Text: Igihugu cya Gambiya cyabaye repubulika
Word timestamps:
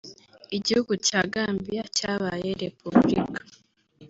Igihugu 0.57 0.93
cya 1.07 1.21
Gambiya 1.33 1.83
cyabaye 1.97 2.49
repubulika 2.63 3.41